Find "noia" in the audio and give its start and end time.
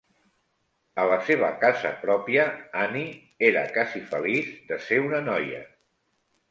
5.33-5.67